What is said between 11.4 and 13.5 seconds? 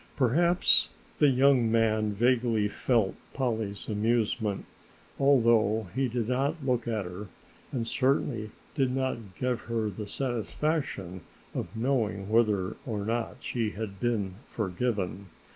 of knowing whether or not